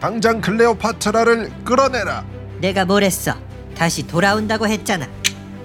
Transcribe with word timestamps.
당장 0.00 0.40
클레오파트라를 0.40 1.50
끌어내라. 1.62 2.24
내가 2.60 2.86
뭘 2.86 3.02
했어? 3.04 3.34
다시 3.76 4.06
돌아온다고 4.06 4.66
했잖아. 4.66 5.06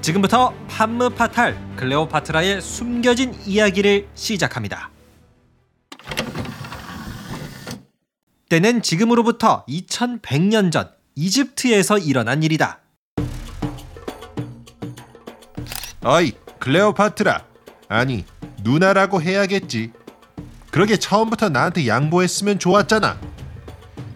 지금부터 0.02 0.54
판무파탈 0.68 1.58
클레오파트라의 1.78 2.62
숨겨진 2.62 3.34
이야기를 3.46 4.08
시작합니다. 4.14 4.92
때는 8.50 8.82
지금으로부터 8.82 9.66
2100년 9.68 10.72
전 10.72 10.92
이집트에서 11.16 11.98
일어난 11.98 12.44
일이다. 12.44 12.82
어이, 16.04 16.34
클레오파트라. 16.60 17.46
아니, 17.88 18.26
누나라고 18.62 19.22
해야겠지. 19.22 19.92
그러게 20.72 20.98
처음부터 20.98 21.50
나한테 21.50 21.88
양보했으면 21.88 22.60
좋았잖아. 22.60 23.18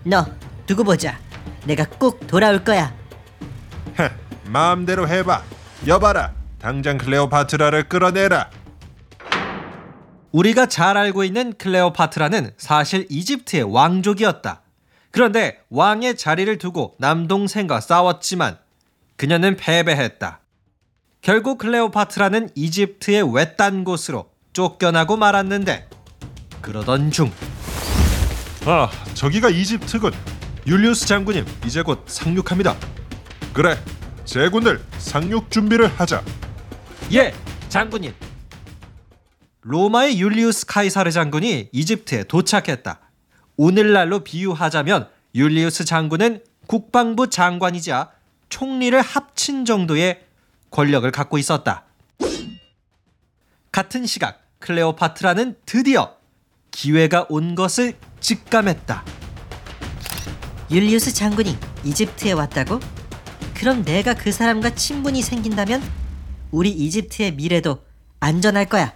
너 0.04 0.26
두고 0.66 0.84
보자. 0.84 1.20
내가 1.66 1.86
꼭 1.86 2.26
돌아올 2.28 2.64
거야. 2.64 2.94
헤, 4.00 4.10
마음대로 4.46 5.08
해봐. 5.08 5.44
여봐라. 5.88 6.34
당장 6.60 6.98
클레오파트라를 6.98 7.90
끌어내라. 7.90 8.50
우리가 10.32 10.68
잘 10.68 10.96
알고 10.98 11.24
있는 11.24 11.54
클레오파트라는 11.58 12.52
사실 12.58 13.08
이집트의 13.10 13.64
왕족이었다. 13.64 14.62
그런데 15.12 15.60
왕의 15.70 16.18
자리를 16.18 16.58
두고 16.60 16.96
남동생과 17.00 17.82
싸웠지만 17.82 18.58
그녀는 19.18 19.56
패배했다. 19.58 20.40
결국 21.22 21.58
클레오파트라는 21.58 22.50
이집트의 22.56 23.34
외딴 23.34 23.84
곳으로 23.84 24.30
쫓겨나고 24.54 25.18
말았는데 25.18 25.90
그러던 26.62 27.12
중 27.12 27.32
아, 28.66 28.90
저기가 29.14 29.50
이집트군. 29.50 30.12
율리우스 30.68 31.08
장군님, 31.08 31.46
이제 31.66 31.82
곧 31.82 32.04
상륙합니다. 32.08 32.76
그래, 33.54 33.82
제군들 34.26 34.84
상륙 34.98 35.50
준비를 35.50 35.88
하자. 35.88 36.24
예, 37.14 37.34
장군님. 37.70 38.14
로마의 39.62 40.20
율리우스 40.20 40.66
카이사르 40.66 41.12
장군이 41.12 41.70
이집트에 41.72 42.24
도착했다. 42.26 43.00
오늘날로 43.58 44.20
비유하자면 44.24 45.10
율리우스 45.36 45.86
장군은 45.86 46.44
국방부 46.68 47.30
장관이자 47.30 48.12
총리를 48.50 49.00
합친 49.02 49.66
정도의 49.66 50.24
권력을 50.72 51.10
갖고 51.12 51.38
있었다. 51.38 51.86
같은 53.72 54.06
시각 54.06 54.42
클레오파트라는 54.60 55.56
드디어 55.66 56.16
기회가 56.72 57.26
온 57.30 57.56
것을 57.56 57.96
직감했다. 58.20 59.04
율리우스 60.72 61.14
장군이 61.14 61.58
이집트에 61.84 62.34
왔다고? 62.34 62.80
그럼 63.56 63.84
내가 63.84 64.14
그 64.14 64.32
사람과 64.32 64.76
친분이 64.76 65.22
생긴다면 65.22 65.82
우리 66.52 66.70
이집트의 66.70 67.34
미래도 67.34 67.84
안전할 68.20 68.66
거야. 68.66 68.94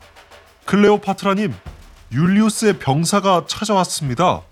클레오파트라님, 0.65 1.53
율리우스의 2.11 2.79
병사가 2.79 3.45
찾아왔습니다. 3.47 4.43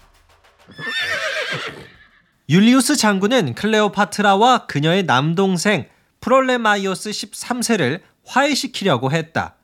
율리우스 2.50 2.95
장군은 2.97 3.56
클레오파트라와 3.56 4.66
그녀의 4.66 5.03
남동생 5.03 5.88
프톨레마이오스 6.20 7.11
13세를 7.11 8.02
화해시키려고 8.25 9.11
했다. 9.11 9.56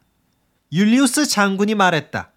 율리우스 0.71 1.25
장군이 1.27 1.75
말했다. 1.75 2.31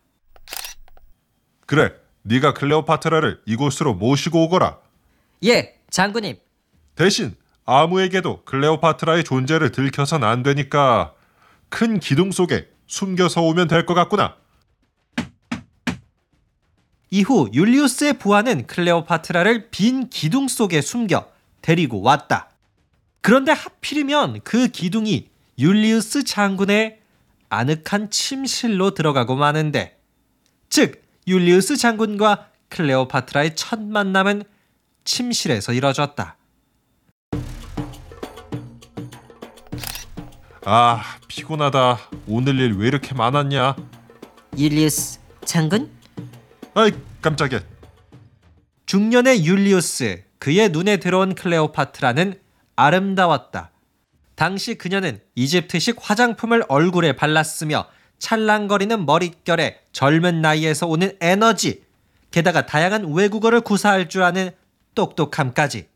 그래, 1.66 1.92
네가 2.30 2.54
클레오파트라를 2.54 3.40
이곳으로 3.44 3.94
모시고 3.94 4.44
오거라. 4.44 4.78
예, 5.44 5.74
장군님. 5.90 6.36
대신 6.94 7.34
아무에게도 7.66 8.44
클레오파트라의 8.44 9.24
존재를 9.24 9.72
들켜선 9.72 10.22
안 10.22 10.44
되니까 10.44 11.12
큰 11.68 11.98
기둥 11.98 12.30
속에 12.30 12.68
숨겨서 12.86 13.42
오면 13.42 13.66
될 13.66 13.84
것 13.84 13.94
같구나. 13.94 14.36
이후 17.10 17.50
율리우스의 17.52 18.18
부하는 18.20 18.68
클레오파트라를 18.68 19.70
빈 19.70 20.08
기둥 20.08 20.46
속에 20.46 20.80
숨겨 20.80 21.28
데리고 21.62 22.00
왔다. 22.00 22.50
그런데 23.22 23.50
하필이면 23.50 24.42
그 24.44 24.68
기둥이 24.68 25.28
율리우스 25.58 26.22
장군의 26.22 27.00
아늑한 27.48 28.10
침실로 28.10 28.94
들어가고 28.94 29.34
마는데 29.34 29.98
즉 30.68 31.02
율리우스 31.26 31.76
장군과 31.76 32.48
클레오파트라의 32.68 33.56
첫 33.56 33.80
만남은 33.80 34.44
침실에서 35.04 35.72
이뤄졌다. 35.72 36.36
아, 40.64 41.02
피곤하다. 41.28 41.98
오늘 42.26 42.58
일 42.58 42.72
왜 42.76 42.88
이렇게 42.88 43.14
많았냐? 43.14 43.76
율리우스 44.58 45.18
장군? 45.44 45.90
아이, 46.74 46.92
깜짝이야. 47.22 47.60
중년의 48.86 49.44
율리우스, 49.44 50.22
그의 50.38 50.68
눈에 50.70 50.98
들어온 50.98 51.34
클레오파트라는 51.34 52.40
아름다웠다. 52.76 53.70
당시 54.34 54.76
그녀는 54.76 55.20
이집트식 55.34 55.96
화장품을 56.00 56.64
얼굴에 56.68 57.12
발랐으며 57.14 57.86
찰랑거리는 58.20 59.04
머릿결에 59.04 59.80
젊은 59.92 60.40
나이에서 60.40 60.86
오는 60.86 61.16
에너지, 61.20 61.82
게다가 62.30 62.64
다양한 62.66 63.12
외국어를 63.12 63.60
구사할 63.62 64.08
줄 64.08 64.22
아는 64.22 64.50
똑똑함까지. 64.94 65.88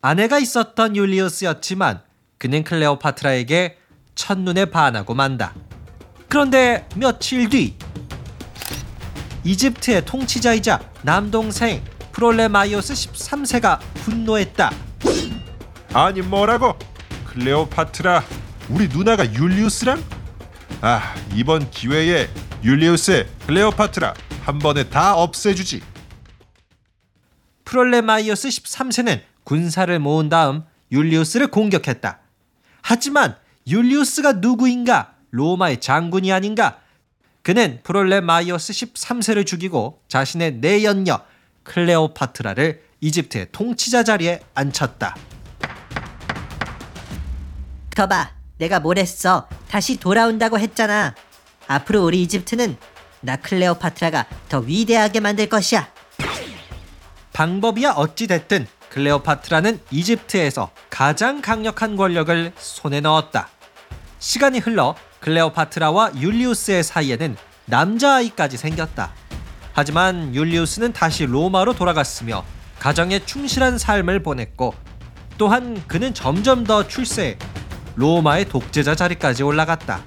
아내가 0.00 0.38
있었던 0.38 0.96
율리우스였지만 0.96 2.00
그는 2.38 2.64
클레오파트라에게 2.64 3.76
첫눈에 4.14 4.66
반하고 4.66 5.14
만다. 5.14 5.54
그런데 6.28 6.86
며칠 6.94 7.48
뒤 7.48 7.76
이집트의 9.44 10.04
통치자이자 10.04 10.80
남동생 11.02 11.82
프톨레마이오스 12.12 12.94
13세가 12.94 13.80
분노했다. 13.94 14.72
아니 15.92 16.22
뭐라고? 16.22 16.76
클레오파트라, 17.26 18.24
우리 18.68 18.88
누나가 18.88 19.30
율리우스랑? 19.32 20.17
아, 20.80 21.14
이번 21.34 21.68
기회에 21.70 22.28
율리우스와 22.62 23.26
클레오파트라 23.46 24.14
한 24.42 24.58
번에 24.60 24.88
다 24.88 25.16
없애주지. 25.16 25.82
프톨레마이오스 27.64 28.48
13세는 28.48 29.20
군사를 29.42 29.98
모은 29.98 30.28
다음 30.28 30.62
율리우스를 30.92 31.48
공격했다. 31.48 32.20
하지만 32.80 33.36
율리우스가 33.66 34.34
누구인가? 34.34 35.14
로마의 35.30 35.80
장군이 35.80 36.32
아닌가? 36.32 36.78
그는 37.42 37.80
프톨레마이오스 37.82 38.72
13세를 38.72 39.44
죽이고 39.44 40.00
자신의 40.06 40.58
내연녀 40.58 41.20
클레오파트라를 41.64 42.82
이집트의 43.00 43.48
통치자 43.50 44.04
자리에 44.04 44.40
앉혔다. 44.54 45.16
거봐, 47.96 48.37
내가 48.58 48.80
뭐랬어? 48.80 49.48
다시 49.68 49.98
돌아온다고 49.98 50.58
했잖아. 50.58 51.14
앞으로 51.66 52.04
우리 52.04 52.22
이집트는 52.22 52.76
나 53.20 53.36
클레오파트라가 53.36 54.26
더 54.48 54.58
위대하게 54.58 55.20
만들 55.20 55.48
것이야. 55.48 55.88
방법이야 57.32 57.92
어찌 57.92 58.26
됐든 58.26 58.66
클레오파트라는 58.90 59.80
이집트에서 59.90 60.70
가장 60.90 61.40
강력한 61.40 61.96
권력을 61.96 62.52
손에 62.58 63.00
넣었다. 63.00 63.48
시간이 64.18 64.58
흘러 64.58 64.96
클레오파트라와 65.20 66.12
율리우스의 66.16 66.82
사이에는 66.82 67.36
남자아이까지 67.66 68.56
생겼다. 68.56 69.12
하지만 69.72 70.34
율리우스는 70.34 70.92
다시 70.92 71.26
로마로 71.26 71.74
돌아갔으며 71.74 72.44
가정에 72.80 73.24
충실한 73.24 73.78
삶을 73.78 74.22
보냈고 74.22 74.74
또한 75.36 75.80
그는 75.86 76.14
점점 76.14 76.64
더 76.64 76.88
출세해 76.88 77.38
로마의 77.98 78.48
독재자 78.48 78.94
자리까지 78.94 79.42
올라갔다. 79.42 80.04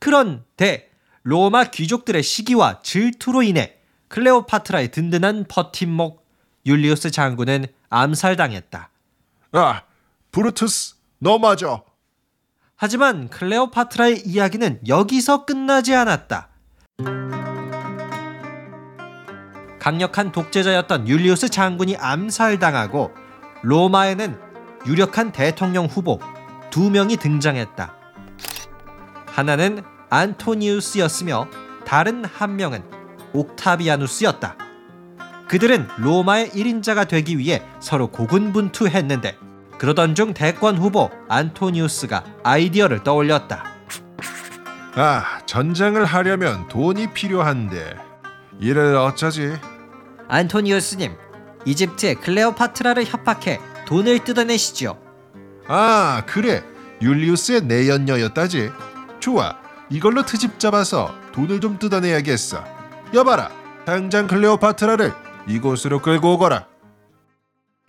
그런데 0.00 0.90
로마 1.22 1.62
귀족들의 1.62 2.24
시기와 2.24 2.82
질투로 2.82 3.44
인해 3.44 3.76
클레오파트라의 4.08 4.90
든든한 4.90 5.44
버팀목 5.48 6.26
율리우스 6.66 7.12
장군은 7.12 7.66
암살당했다. 7.88 8.90
아, 9.52 9.82
브루투스, 10.32 10.96
너 11.20 11.38
맞아. 11.38 11.82
하지만 12.74 13.28
클레오파트라의 13.28 14.26
이야기는 14.26 14.80
여기서 14.88 15.44
끝나지 15.44 15.94
않았다. 15.94 16.48
강력한 19.78 20.32
독재자였던 20.32 21.06
율리우스 21.06 21.48
장군이 21.48 21.96
암살당하고 21.96 23.12
로마에는 23.62 24.43
유력한 24.86 25.32
대통령 25.32 25.86
후보 25.86 26.20
두 26.70 26.90
명이 26.90 27.16
등장했다. 27.16 27.94
하나는 29.26 29.82
안토니우스였으며 30.10 31.48
다른 31.84 32.24
한 32.24 32.56
명은 32.56 32.82
옥타비아누스였다. 33.32 34.56
그들은 35.48 35.88
로마의 35.98 36.50
1인자가 36.50 37.06
되기 37.06 37.38
위해 37.38 37.62
서로 37.80 38.08
고군분투했는데 38.08 39.38
그러던 39.78 40.14
중 40.14 40.34
대권 40.34 40.78
후보 40.78 41.10
안토니우스가 41.28 42.24
아이디어를 42.42 43.02
떠올렸다. 43.02 43.64
아, 44.96 45.40
전쟁을 45.46 46.04
하려면 46.04 46.68
돈이 46.68 47.12
필요한데 47.12 47.96
이를 48.60 48.96
어쩌지? 48.96 49.52
안토니우스님, 50.28 51.12
이집트의 51.64 52.14
클레오파트라를 52.16 53.04
협박해 53.04 53.60
돈을 53.86 54.24
뜯어내시지요. 54.24 54.98
아, 55.68 56.22
그래. 56.26 56.62
율리우스의 57.02 57.62
내연녀였다지. 57.62 58.70
좋아. 59.20 59.56
이걸로 59.90 60.24
트집 60.24 60.58
잡아서 60.58 61.14
돈을 61.32 61.60
좀 61.60 61.78
뜯어내야겠어. 61.78 62.64
여봐라. 63.12 63.50
당장 63.84 64.26
클레오파트라를 64.26 65.12
이곳으로 65.46 66.00
끌고 66.00 66.34
오거라. 66.34 66.66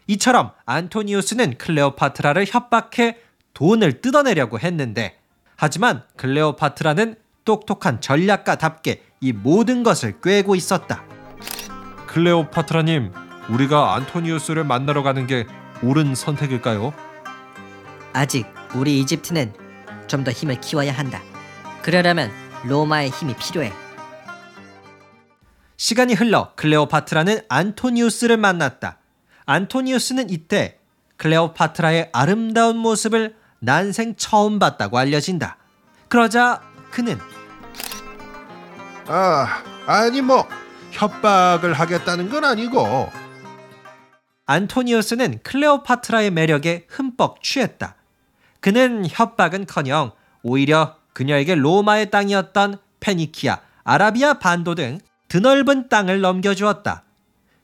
이처럼 0.07 0.51
안토니우스는 0.65 1.57
클레오파트라를 1.57 2.45
협박해 2.47 3.17
돈을 3.53 4.01
뜯어내려고 4.01 4.59
했는데 4.59 5.17
하지만 5.55 6.03
클레오파트라는 6.17 7.15
똑똑한 7.45 8.01
전략가답게 8.01 9.03
이 9.21 9.31
모든 9.31 9.83
것을 9.83 10.19
꿰고 10.21 10.55
있었다. 10.55 11.03
클레오파트라님, 12.07 13.13
우리가 13.49 13.95
안토니우스를 13.95 14.63
만나러 14.63 15.03
가는 15.03 15.25
게 15.27 15.47
옳은 15.83 16.15
선택일까요? 16.15 16.93
아직 18.13 18.45
우리 18.75 18.99
이집트는 18.99 19.53
좀 20.07 20.23
더 20.23 20.31
힘을 20.31 20.61
키워야 20.61 20.93
한다. 20.93 21.21
그러려면 21.81 22.31
로마의 22.63 23.09
힘이 23.09 23.35
필요해. 23.35 23.71
시간이 25.77 26.13
흘러 26.13 26.53
클레오파트라는 26.55 27.41
안토니우스를 27.49 28.37
만났다. 28.37 28.99
안토니우스는 29.45 30.29
이때 30.29 30.79
클레오파트라의 31.17 32.09
아름다운 32.13 32.77
모습을 32.77 33.35
난생 33.59 34.15
처음 34.15 34.57
봤다고 34.59 34.97
알려진다. 34.97 35.57
그러자 36.07 36.61
그는 36.91 37.19
아, 39.07 39.63
아니 39.85 40.21
뭐 40.21 40.47
협박을 40.91 41.73
하겠다는 41.73 42.29
건 42.29 42.45
아니고 42.45 43.11
안토니우스는 44.45 45.39
클레오파트라의 45.43 46.31
매력에 46.31 46.85
흠뻑 46.89 47.41
취했다. 47.43 47.95
그는 48.59 49.05
협박은커녕 49.09 50.11
오히려 50.43 50.95
그녀에게 51.13 51.55
로마의 51.55 52.11
땅이었던 52.11 52.77
페니키아, 52.99 53.59
아라비아 53.83 54.35
반도 54.35 54.75
등 54.75 54.99
드넓은 55.27 55.89
땅을 55.89 56.21
넘겨주었다. 56.21 57.03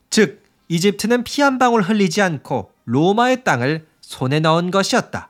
즉, 0.10 0.44
이집트는 0.68 1.24
피 1.24 1.42
한 1.42 1.60
방울 1.60 1.82
흘리지 1.82 2.22
않고 2.22 2.72
로마의 2.86 3.44
땅을 3.44 3.86
손에 4.02 4.40
넣은 4.40 4.72
것이었다. 4.72 5.30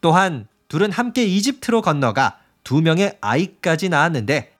또한 0.00 0.46
둘은 0.68 0.90
함께 0.90 1.24
이집트로 1.24 1.82
건너가 1.82 2.38
두 2.64 2.80
명의 2.80 3.16
아이까지 3.20 3.88
낳았는데 3.88 4.54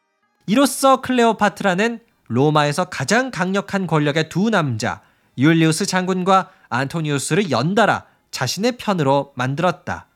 이로써 0.47 1.01
클레오파트라는 1.01 2.01
로마에서 2.27 2.87
가장 2.87 3.31
강력한 3.31 3.87
권력의 3.87 4.29
두 4.29 4.51
남자 4.51 5.01
율리우스 5.41 5.87
장군과 5.87 6.51
안토니우스를 6.69 7.51
연달아 7.51 8.05
자신의 8.31 8.77
편으로 8.77 9.33
만들었다. 9.35 10.07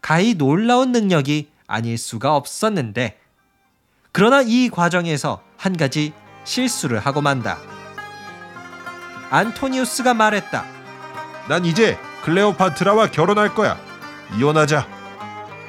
가히 0.00 0.34
놀라운 0.34 0.92
능력이 0.92 1.50
아닐 1.66 1.98
수가 1.98 2.36
없었는데 2.36 3.18
그러나 4.12 4.42
이 4.42 4.70
과정에서 4.70 5.42
한 5.56 5.76
가지 5.76 6.12
실수를 6.44 7.00
하고 7.00 7.20
만다. 7.20 7.58
안토니우스가 9.30 10.14
말했다. 10.14 10.64
난 11.48 11.64
이제 11.64 11.98
클레오파트라와 12.22 13.10
결혼할 13.10 13.54
거야. 13.54 13.78
이혼하자. 14.38 14.86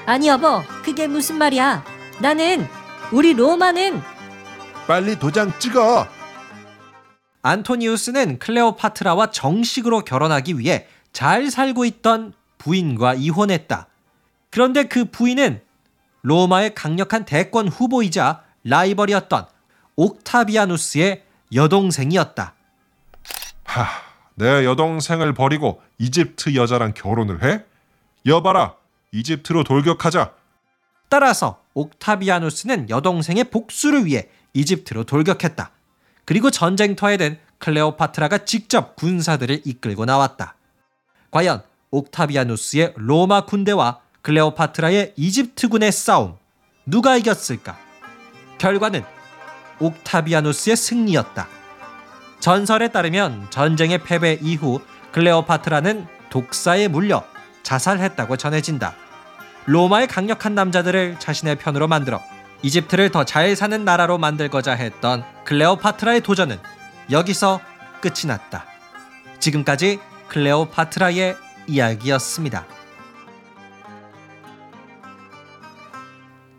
아니 0.05 0.27
여보, 0.27 0.61
그게 0.83 1.07
무슨 1.07 1.37
말이야? 1.37 1.83
나는 2.19 2.67
우리 3.11 3.33
로마는 3.33 4.01
빨리 4.87 5.17
도장 5.17 5.57
찍어. 5.59 6.07
안토니우스는 7.41 8.39
클레오파트라와 8.39 9.31
정식으로 9.31 10.01
결혼하기 10.01 10.59
위해 10.59 10.87
잘 11.13 11.49
살고 11.49 11.85
있던 11.85 12.33
부인과 12.57 13.15
이혼했다. 13.15 13.87
그런데 14.49 14.83
그 14.83 15.05
부인은 15.05 15.61
로마의 16.21 16.75
강력한 16.75 17.25
대권 17.25 17.67
후보이자 17.67 18.43
라이벌이었던 18.63 19.47
옥타비아누스의 19.95 21.23
여동생이었다. 21.53 22.53
하, 23.63 23.85
내 24.35 24.65
여동생을 24.65 25.33
버리고 25.33 25.81
이집트 25.97 26.55
여자랑 26.55 26.93
결혼을 26.93 27.43
해? 27.43 27.63
여봐라. 28.25 28.75
이집트로 29.11 29.63
돌격하자. 29.63 30.33
따라서 31.09 31.61
옥타비아누스는 31.73 32.89
여동생의 32.89 33.45
복수를 33.45 34.05
위해 34.05 34.29
이집트로 34.53 35.03
돌격했다. 35.05 35.71
그리고 36.25 36.51
전쟁터에 36.51 37.17
든 37.17 37.39
클레오파트라가 37.59 38.39
직접 38.39 38.95
군사들을 38.95 39.61
이끌고 39.65 40.05
나왔다. 40.05 40.55
과연 41.29 41.63
옥타비아누스의 41.91 42.93
로마 42.97 43.45
군대와 43.45 43.99
클레오파트라의 44.21 45.13
이집트군의 45.15 45.91
싸움 45.91 46.37
누가 46.85 47.17
이겼을까? 47.17 47.77
결과는 48.57 49.03
옥타비아누스의 49.79 50.75
승리였다. 50.75 51.47
전설에 52.39 52.87
따르면 52.89 53.49
전쟁의 53.51 54.03
패배 54.03 54.39
이후 54.41 54.81
클레오파트라는 55.11 56.07
독사에 56.29 56.87
물려 56.87 57.23
자살했다고 57.63 58.37
전해진다. 58.37 58.95
로마의 59.65 60.07
강력한 60.07 60.55
남자들을 60.55 61.19
자신의 61.19 61.57
편으로 61.57 61.87
만들어 61.87 62.21
이집트를 62.63 63.09
더 63.09 63.23
잘 63.23 63.55
사는 63.55 63.83
나라로 63.83 64.17
만들고자 64.17 64.73
했던 64.73 65.23
클레오파트라의 65.45 66.21
도전은 66.21 66.57
여기서 67.09 67.59
끝이 68.01 68.27
났다. 68.27 68.65
지금까지 69.39 69.99
클레오파트라의 70.27 71.35
이야기였습니다. 71.67 72.65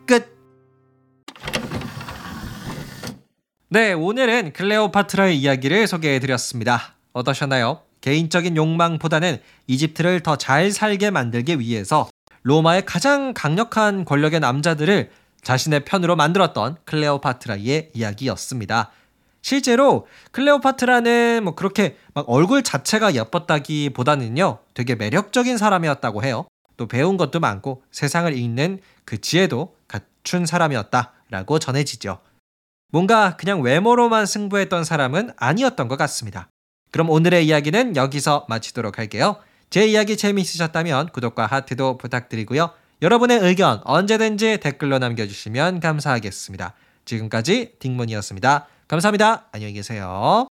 끝. 0.07 0.37
네, 3.69 3.93
오늘은 3.93 4.53
클레오파트라의 4.53 5.39
이야기를 5.39 5.87
소개해 5.87 6.19
드렸습니다. 6.19 6.95
어떠셨나요? 7.13 7.83
개인적인 8.01 8.57
욕망보다는 8.57 9.41
이집트를 9.69 10.21
더 10.21 10.35
잘 10.37 10.73
살게 10.73 11.11
만들기 11.11 11.61
위해서 11.61 12.09
로마의 12.43 12.85
가장 12.85 13.33
강력한 13.33 14.05
권력의 14.05 14.41
남자들을 14.41 15.11
자신의 15.43 15.85
편으로 15.85 16.17
만들었던 16.17 16.77
클레오파트라의 16.85 17.91
이야기였습니다. 17.93 18.91
실제로 19.43 20.07
클레오파트라는 20.31 21.43
뭐 21.43 21.55
그렇게 21.55 21.97
막 22.15 22.25
얼굴 22.29 22.63
자체가 22.63 23.15
예뻤다기 23.15 23.91
보다는요, 23.91 24.59
되게 24.73 24.95
매력적인 24.95 25.59
사람이었다고 25.59 26.23
해요. 26.23 26.47
또 26.77 26.87
배운 26.87 27.17
것도 27.17 27.41
많고 27.41 27.83
세상을 27.91 28.33
읽는 28.37 28.81
그 29.05 29.21
지혜도 29.21 29.77
갖춘 29.89 30.47
사람이었다라고 30.47 31.59
전해지죠. 31.59 32.21
뭔가 32.93 33.37
그냥 33.37 33.63
외모로만 33.63 34.27
승부했던 34.27 34.85
사람은 34.85 35.33
아니었던 35.37 35.89
것 35.89 35.97
같습니다. 35.97 36.49
그럼 36.93 37.11
오늘의 37.11 37.47
이야기는 37.47 37.97
여기서 37.97 38.47
마치도록 38.49 38.99
할게요. 38.99 39.37
제 39.71 39.87
이야기 39.87 40.17
재미있으셨다면 40.17 41.09
구독과 41.09 41.47
하트도 41.47 41.99
부탁드리고요. 41.99 42.71
여러분의 43.03 43.41
의견 43.41 43.81
언제든지 43.83 44.59
댓글로 44.59 45.01
남겨주시면 45.01 45.81
감사하겠습니다. 45.81 46.75
지금까지 47.05 47.75
딩문이었습니다. 47.81 48.69
감사합니다. 48.87 49.49
안녕히 49.51 49.73
계세요. 49.73 50.47